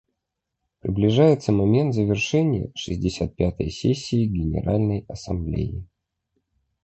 Приближается 0.79 1.51
момент 1.51 1.93
завершения 1.93 2.71
шестьдесят 2.73 3.35
пятой 3.35 3.69
сессии 3.69 4.25
Генеральной 4.25 5.05
Ассамблеи. 5.07 5.85